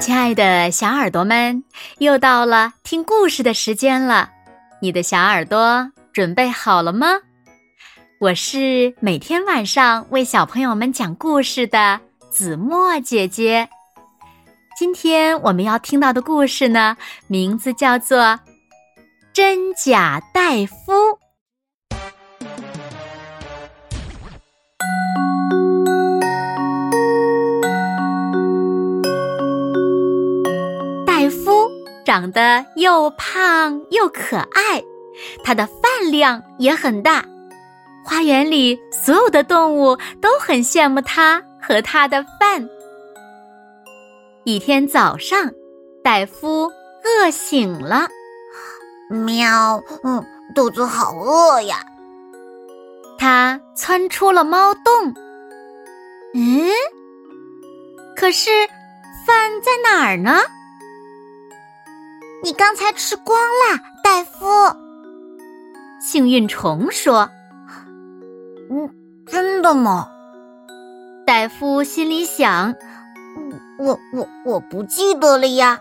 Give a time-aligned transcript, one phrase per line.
[0.00, 1.64] 亲爱的小耳朵们，
[1.98, 4.30] 又到了听故事的时间了。
[4.80, 7.08] 你的小耳朵准备好了吗？
[8.20, 11.98] 我是每天晚上为小朋友们讲故事的
[12.30, 13.68] 子墨姐姐。
[14.78, 18.18] 今天我们要听到的故事呢，名字叫做
[19.32, 20.92] 《真假戴夫》。
[32.16, 34.82] 长得又胖又可爱，
[35.44, 37.22] 它的饭量也很大。
[38.02, 42.66] 花园里所有的动物都很羡慕它和它的饭。
[44.44, 45.50] 一天早上，
[46.02, 46.72] 戴夫
[47.04, 48.08] 饿醒了，
[49.10, 50.24] 喵，嗯，
[50.54, 51.84] 肚子好饿呀。
[53.18, 55.14] 他窜出了猫洞。
[56.32, 56.70] 嗯，
[58.16, 58.50] 可是
[59.26, 60.40] 饭在哪儿呢？
[62.46, 64.46] 你刚才吃光了，戴夫。
[66.00, 67.28] 幸运虫说
[68.70, 68.88] ：“嗯，
[69.26, 70.08] 真的吗？”
[71.26, 72.76] 戴夫心里想
[73.80, 75.80] ：“我我我不记得了呀。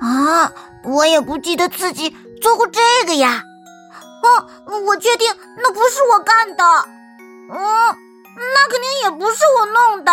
[0.00, 0.50] 啊，
[0.84, 3.42] 我也不记得自己做过这个呀。
[4.22, 4.46] 哦，
[4.86, 6.64] 我确定那不是我干的。
[7.50, 10.12] 嗯，那肯定也不是我弄的。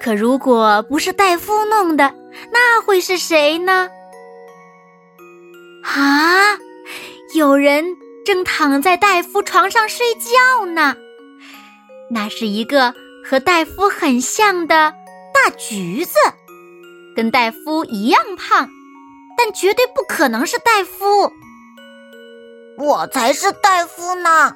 [0.00, 2.10] 可如果不是戴夫弄的？”
[2.52, 3.88] 那会是谁呢？
[5.82, 6.58] 啊，
[7.34, 7.84] 有人
[8.24, 10.96] 正躺在戴夫床上睡觉呢。
[12.10, 14.92] 那是一个和戴夫很像的
[15.34, 16.12] 大橘子，
[17.14, 18.68] 跟戴夫一样胖，
[19.36, 21.32] 但绝对不可能是戴夫。
[22.78, 24.54] 我才是戴夫呢！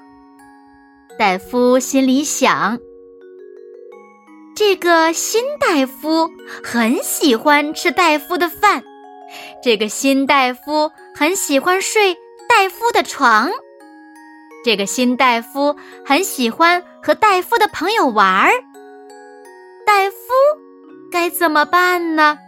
[1.18, 2.78] 戴夫心里想。
[4.61, 6.30] 这个新大夫
[6.62, 8.84] 很喜欢吃大夫的饭，
[9.64, 12.15] 这个新大夫很喜欢睡
[12.47, 13.50] 大夫的床，
[14.62, 18.50] 这个新大夫很喜欢和大夫的朋友玩儿。
[19.87, 20.16] 大夫
[21.10, 22.38] 该怎么办呢？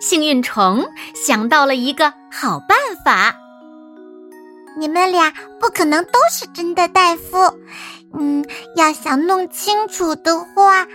[0.00, 0.84] 幸运虫
[1.14, 3.32] 想到了一个好办法。
[4.76, 7.38] 你们俩不可能都是真的大夫。
[8.16, 8.44] 嗯，
[8.76, 10.86] 要想弄清楚的话，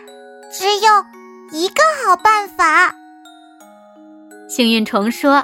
[0.52, 1.06] 只有
[1.52, 2.96] 一个好办法。
[4.48, 5.44] 幸运虫说：“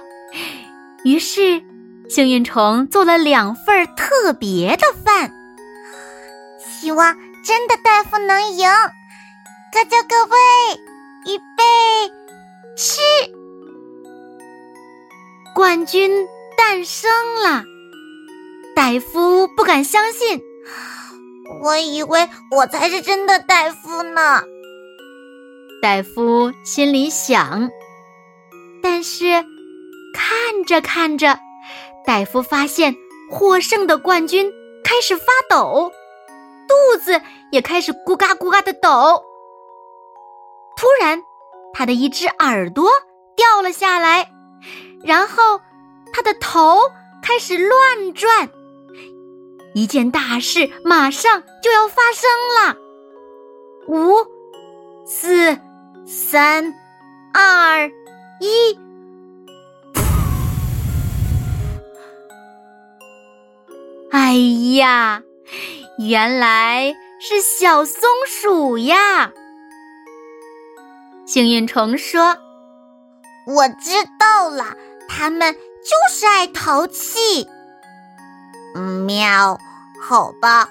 [1.04, 1.62] 于是，
[2.10, 5.32] 幸运虫做了两份特别的饭，
[6.60, 8.70] 希望真的大夫能赢。
[9.72, 11.64] 各就各位，预备，
[12.78, 13.02] 吃！
[15.54, 16.26] 冠军
[16.58, 17.12] 诞生
[17.44, 17.64] 了，
[18.76, 20.42] 戴夫不敢相信。”
[21.64, 24.42] 我以为我才是真的戴夫呢，
[25.82, 27.70] 戴夫心里想。
[28.82, 29.26] 但是
[30.14, 31.38] 看着看着，
[32.06, 32.96] 戴夫发现
[33.32, 34.52] 获胜的冠军
[34.84, 35.92] 开始发抖，
[36.68, 39.24] 肚子也开始咕嘎咕嘎的抖。
[40.78, 41.22] 突然，
[41.74, 42.90] 他的一只耳朵
[43.36, 44.30] 掉了下来，
[45.04, 45.60] 然后
[46.12, 46.80] 他的头
[47.22, 48.50] 开始乱转。
[49.76, 52.78] 一件大事马上就要发生了，
[53.90, 54.16] 五、
[55.06, 55.60] 四、
[56.06, 56.74] 三、
[57.34, 57.92] 二、
[58.40, 58.80] 一，
[64.12, 64.32] 哎
[64.78, 65.22] 呀，
[65.98, 69.34] 原来是小松鼠呀！
[71.26, 72.38] 幸运虫说
[73.46, 74.78] ：“我知道了，
[75.10, 77.46] 他们就是爱淘气。”
[79.06, 79.58] 喵，
[80.08, 80.70] 好吧，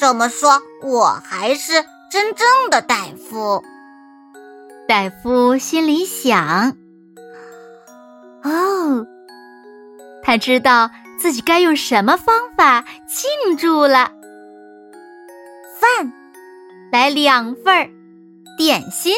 [0.00, 2.96] 这么说，我还是真正的大
[3.28, 3.62] 夫。
[4.88, 6.74] 大夫心里想
[8.42, 9.06] ：“哦，
[10.22, 14.10] 他知道自己该用什么方法庆祝了。
[15.78, 16.10] 饭
[16.90, 17.90] 来两份儿，
[18.56, 19.14] 点心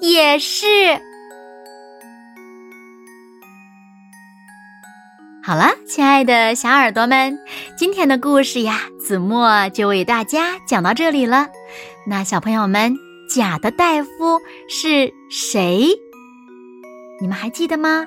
[0.00, 1.00] 也是。”
[5.44, 7.36] 好了，亲爱的小耳朵们，
[7.76, 11.48] 今天的故事呀，子墨就为大家讲到这里了。
[12.06, 12.94] 那小朋友们，
[13.28, 15.88] 假的大夫是谁？
[17.20, 18.04] 你们还记得吗？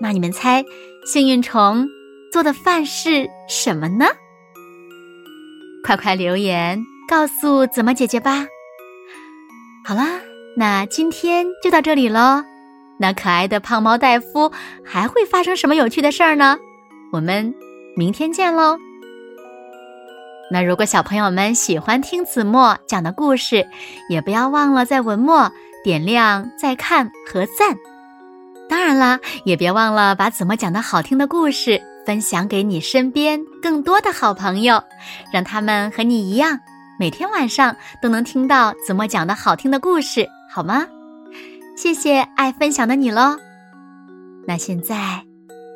[0.00, 0.64] 那你们猜，
[1.04, 1.86] 幸运虫
[2.32, 4.06] 做的饭是什么呢？
[5.84, 8.46] 快快留言告诉子墨姐姐吧。
[9.84, 10.22] 好啦，
[10.56, 12.42] 那今天就到这里喽。
[12.98, 14.50] 那可爱的胖猫戴夫
[14.84, 16.58] 还会发生什么有趣的事儿呢？
[17.12, 17.54] 我们
[17.96, 18.76] 明天见喽！
[20.50, 23.66] 那如果小朋友们喜欢听子墨讲的故事，
[24.08, 25.50] 也不要忘了在文末
[25.84, 27.76] 点亮再看和赞。
[28.68, 34.82] 当然啦，也别忘了把子墨讲的好听的故事分享给你身边更多的好朋友，
[35.32, 36.58] 让他们和你一样，
[36.98, 40.86] 每天晚上都能听到子墨讲的好听的故事，好吗？
[41.78, 43.36] 谢谢爱分享的你喽。
[44.48, 45.24] 那现在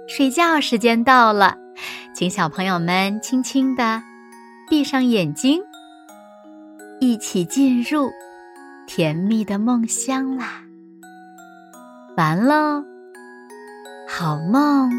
[0.08, 1.56] 睡觉时间到了，
[2.12, 4.02] 请小朋友们轻轻的。
[4.68, 5.62] 闭上眼睛，
[6.98, 8.10] 一起进入
[8.84, 10.64] 甜蜜的梦乡啦！
[12.16, 12.82] 完喽，
[14.08, 14.90] 好梦。